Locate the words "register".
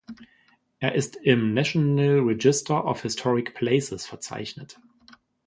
2.21-2.85